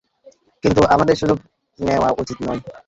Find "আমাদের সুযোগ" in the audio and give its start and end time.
0.93-1.37